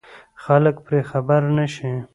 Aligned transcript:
خلک 0.43 0.75
پرې 0.85 0.99
خبر 1.09 1.41
نه 1.57 1.65
شي. 1.73 1.91